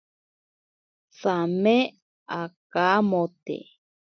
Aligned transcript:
Tsame 1.15 1.75
akamote. 2.39 3.57